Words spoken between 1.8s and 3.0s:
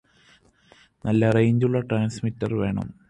ട്രാന്സ്മിറ്റിര് വേണം